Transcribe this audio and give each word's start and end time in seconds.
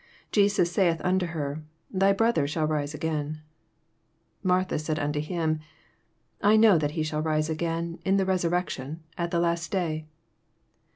23 0.31 0.43
Jesus 0.43 0.71
saith 0.71 0.99
unto 1.03 1.27
her. 1.27 1.61
Thy 1.91 2.11
brother 2.11 2.47
•hall 2.47 2.67
rise 2.67 2.95
again. 2.95 3.33
24 4.41 4.41
Martha 4.41 4.79
saith 4.79 4.97
unto 4.97 5.19
him, 5.19 5.59
I 6.41 6.55
know 6.55 6.79
that 6.79 6.93
he 6.97 7.03
shall 7.03 7.21
rise 7.21 7.51
again 7.51 7.99
in 8.03 8.17
the 8.17 8.25
resor 8.25 8.49
rection 8.49 9.01
at 9.15 9.29
the 9.29 9.39
last 9.39 9.69
day. 9.71 10.07